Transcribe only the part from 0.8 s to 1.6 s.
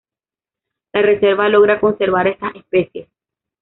La reserva